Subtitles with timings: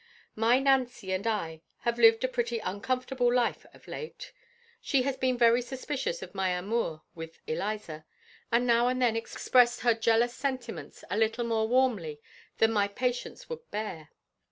[0.35, 4.33] My Nancy and I have lived a pretty uncomfortable life of late.
[4.81, 8.05] She has been very suspicious of my amour with Eliza,
[8.51, 12.19] and now and then expressed her jealous sentiments a little more warmly
[12.57, 14.09] than my patience would bear.